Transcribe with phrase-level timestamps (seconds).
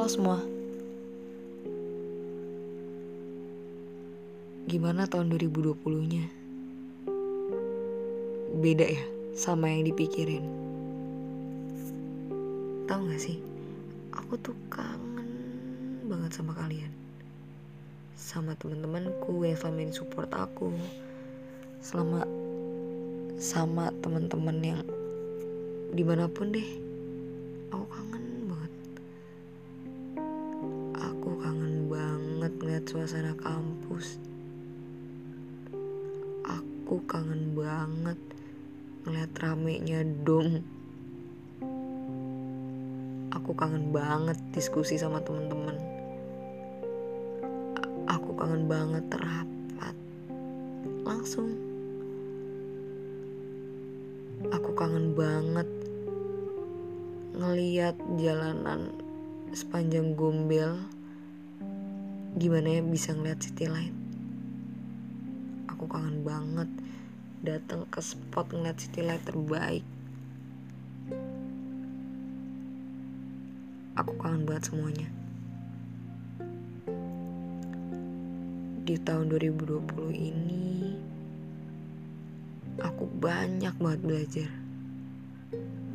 [0.00, 0.40] Halo semua.
[4.64, 6.24] Gimana tahun 2020-nya?
[8.64, 9.04] Beda ya
[9.36, 10.40] sama yang dipikirin.
[12.88, 13.44] Tahu gak sih?
[14.16, 15.28] Aku tuh kangen
[16.08, 16.88] banget sama kalian.
[18.16, 20.72] Sama teman-temanku yang selama ini support aku.
[21.84, 22.24] Selama
[23.36, 24.80] sama teman-teman yang
[25.92, 26.68] di mana pun deh.
[27.68, 28.29] Aku kangen
[32.70, 34.22] ngeliat suasana kampus.
[36.46, 38.14] Aku kangen banget
[39.02, 40.62] ngeliat ramenya dom.
[43.34, 45.82] Aku kangen banget diskusi sama teman-teman.
[48.06, 49.96] Aku kangen banget rapat
[51.02, 51.50] langsung.
[54.54, 55.66] Aku kangen banget
[57.34, 58.94] ngeliat jalanan
[59.50, 60.78] sepanjang gombel
[62.38, 63.96] gimana ya bisa ngeliat city light
[65.80, 66.68] aku kangen banget
[67.40, 69.80] datang ke spot ngeliat city light terbaik.
[73.96, 75.08] Aku kangen banget semuanya.
[78.84, 81.00] Di tahun 2020 ini
[82.84, 84.50] aku banyak banget belajar.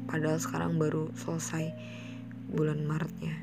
[0.10, 1.70] Padahal sekarang baru selesai
[2.50, 3.38] bulan Maretnya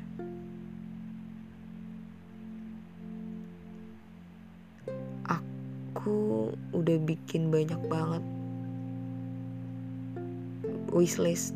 [6.03, 8.19] aku udah bikin banyak banget
[10.91, 11.55] wishlist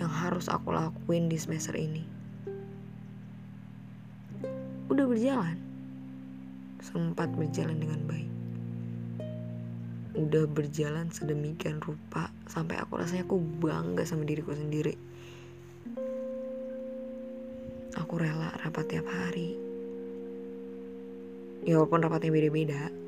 [0.00, 2.00] yang harus aku lakuin di semester ini.
[4.88, 5.60] Udah berjalan.
[6.80, 8.32] Sempat berjalan dengan baik.
[10.16, 14.96] Udah berjalan sedemikian rupa sampai aku rasanya aku bangga sama diriku sendiri.
[18.00, 19.52] Aku rela rapat tiap hari.
[21.68, 23.02] Ya walaupun rapatnya beda-beda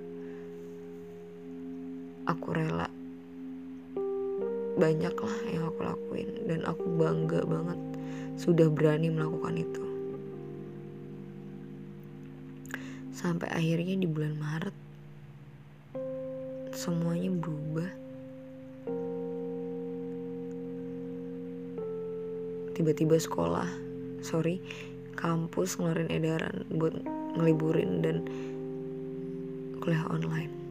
[2.44, 2.92] aku rela.
[4.76, 7.80] Banyak lah yang aku lakuin dan aku bangga banget
[8.36, 9.84] sudah berani melakukan itu.
[13.16, 14.76] Sampai akhirnya di bulan Maret
[16.76, 17.88] semuanya berubah.
[22.76, 23.72] Tiba-tiba sekolah
[24.20, 24.60] sorry
[25.16, 26.92] kampus ngeluarin edaran buat
[27.40, 28.20] ngeliburin dan
[29.80, 30.63] kuliah online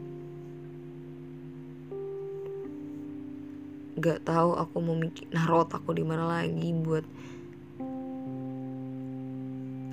[3.94, 7.06] gak tahu aku mau mikir naruh aku di mana lagi buat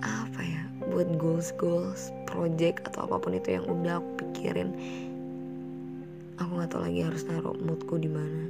[0.00, 4.72] apa ya buat goals goals project atau apa pun itu yang udah aku pikirin.
[6.40, 8.48] Aku nggak tahu lagi harus naruh moodku di mana.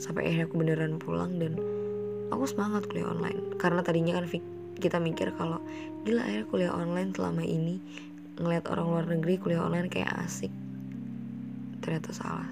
[0.00, 1.60] Sampai akhirnya aku beneran pulang dan
[2.32, 3.60] aku semangat kuliah online.
[3.60, 4.24] Karena tadinya kan
[4.80, 5.60] kita mikir kalau
[6.08, 7.76] gila akhirnya kuliah online selama ini
[8.40, 10.54] ngeliat orang luar negeri kuliah online kayak asik.
[11.84, 12.48] Ternyata salah.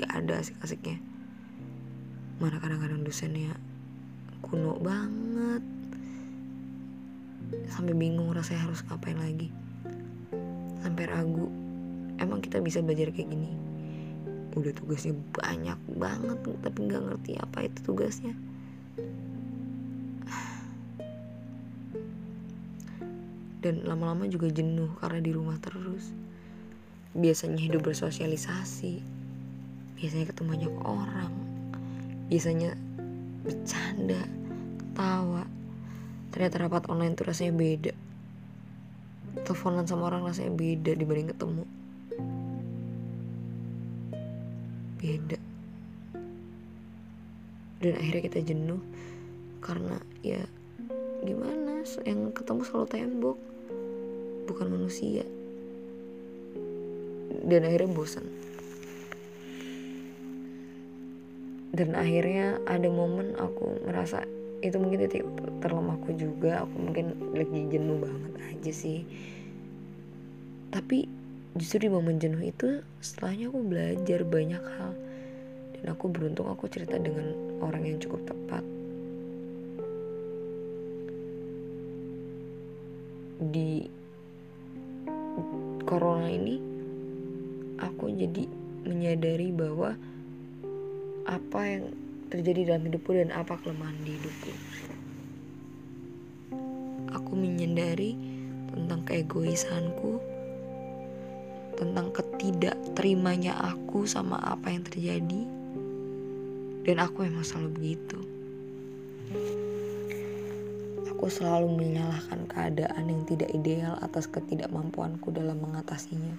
[0.00, 1.09] Gak ada asik-asiknya
[2.40, 3.52] mana kadang-kadang dosennya
[4.40, 5.60] kuno banget.
[7.68, 9.52] Sampai bingung rasanya harus ngapain lagi.
[10.80, 11.52] Sampai ragu
[12.16, 13.52] emang kita bisa belajar kayak gini?
[14.56, 18.32] Udah tugasnya banyak banget tapi nggak ngerti apa itu tugasnya.
[23.60, 26.08] Dan lama-lama juga jenuh karena di rumah terus.
[27.12, 29.04] Biasanya hidup bersosialisasi.
[30.00, 31.49] Biasanya ketemu banyak orang
[32.30, 32.78] biasanya
[33.42, 34.22] bercanda
[34.78, 35.44] ketawa.
[36.30, 37.92] Ternyata rapat online tuh rasanya beda.
[39.42, 41.64] Teleponan sama orang rasanya beda dibanding ketemu.
[45.02, 45.38] Beda.
[47.80, 48.82] Dan akhirnya kita jenuh
[49.58, 50.44] karena ya
[51.26, 53.38] gimana yang ketemu selalu tembok
[54.46, 55.26] bukan manusia.
[57.40, 58.28] Dan akhirnya bosan
[61.70, 64.26] dan akhirnya ada momen aku merasa
[64.60, 65.24] itu mungkin titik
[65.64, 66.64] terlemahku juga.
[66.64, 69.06] Aku mungkin lagi jenuh banget aja sih.
[70.70, 71.08] Tapi
[71.56, 74.92] justru di momen jenuh itu setelahnya aku belajar banyak hal.
[75.78, 77.32] Dan aku beruntung aku cerita dengan
[77.64, 78.64] orang yang cukup tepat.
[83.40, 83.88] Di
[85.88, 86.60] corona ini
[87.80, 88.44] aku jadi
[88.84, 89.96] menyadari bahwa
[91.30, 91.94] apa yang
[92.26, 94.52] terjadi dalam hidupku dan apa kelemahan di hidupku.
[97.14, 98.18] Aku menyadari
[98.74, 100.18] tentang keegoisanku,
[101.78, 105.42] tentang ketidakterimanya aku sama apa yang terjadi,
[106.82, 108.18] dan aku emang selalu begitu.
[111.14, 116.34] Aku selalu menyalahkan keadaan yang tidak ideal atas ketidakmampuanku dalam mengatasinya.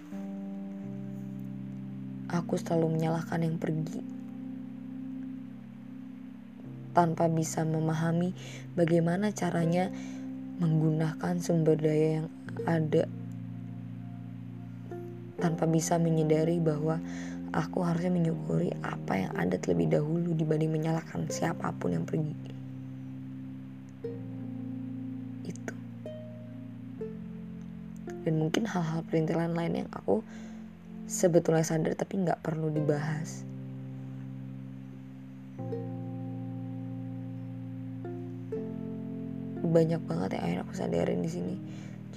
[2.31, 4.20] Aku selalu menyalahkan yang pergi
[6.91, 8.35] tanpa bisa memahami
[8.75, 9.91] bagaimana caranya
[10.61, 12.27] menggunakan sumber daya yang
[12.69, 13.09] ada
[15.41, 17.01] tanpa bisa menyadari bahwa
[17.51, 22.31] aku harusnya menyukuri apa yang ada terlebih dahulu dibanding menyalahkan siapa pun yang pergi.
[25.49, 25.75] Itu.
[28.21, 30.21] Dan mungkin hal-hal perintilan lain yang aku
[31.09, 33.43] sebetulnya sadar tapi nggak perlu dibahas.
[39.71, 41.55] Banyak banget yang akhirnya aku sadarin di sini.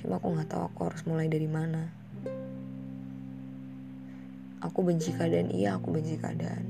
[0.03, 1.87] Cuma aku nggak tahu aku harus mulai dari mana.
[4.59, 6.67] Aku benci keadaan, iya aku benci keadaan.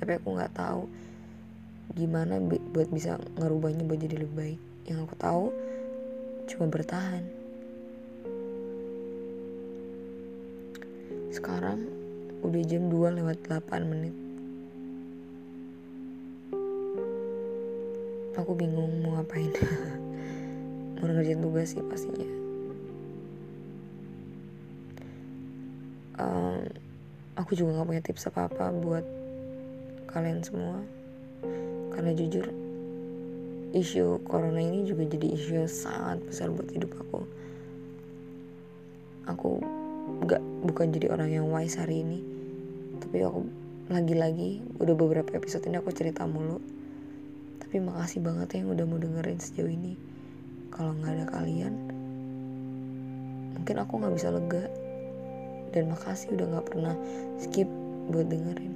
[0.00, 0.88] Tapi aku nggak tahu
[1.92, 4.60] gimana buat bisa ngerubahnya buat jadi lebih baik.
[4.88, 5.44] Yang aku tahu
[6.48, 7.24] cuma bertahan.
[11.28, 11.84] Sekarang
[12.40, 14.19] udah jam 2 lewat 8 menit.
[18.38, 19.50] Aku bingung mau ngapain.
[21.00, 22.40] mau ngerjain tugas sih pastinya.
[26.20, 26.60] um,
[27.34, 29.04] aku juga gak punya tips apa-apa buat
[30.12, 30.84] kalian semua
[31.96, 32.46] karena jujur
[33.70, 37.20] isu corona ini juga jadi isu yang sangat besar buat hidup aku
[39.30, 39.50] aku
[40.26, 42.20] gak bukan jadi orang yang wise hari ini
[42.98, 43.46] tapi aku
[43.90, 46.58] lagi-lagi udah beberapa episode ini aku cerita mulu
[47.70, 49.94] tapi makasih banget ya yang udah mau dengerin sejauh ini.
[50.74, 51.74] Kalau nggak ada kalian
[53.54, 54.66] mungkin aku nggak bisa lega.
[55.70, 56.98] Dan makasih udah gak pernah
[57.38, 57.70] skip
[58.10, 58.74] buat dengerin.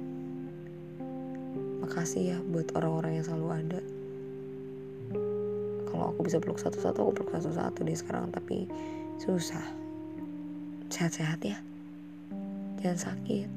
[1.83, 3.81] Makasih ya buat orang-orang yang selalu ada.
[5.91, 8.31] Kalau aku bisa peluk satu-satu aku peluk satu-satu deh sekarang.
[8.31, 8.63] Tapi
[9.19, 9.75] susah.
[10.87, 11.59] Sehat-sehat ya.
[12.79, 13.49] Jangan sakit.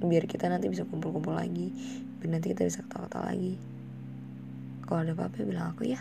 [0.00, 1.68] Biar kita nanti bisa kumpul-kumpul lagi
[2.24, 3.60] biar nanti kita bisa ketawa-ketawa lagi.
[4.88, 6.00] Kalau ada apa-apa bilang aku ya.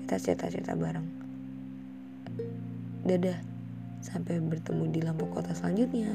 [0.00, 1.04] Kita cerita-cerita bareng.
[3.04, 3.36] Dadah.
[4.00, 6.08] Sampai bertemu di lampu kota selanjutnya.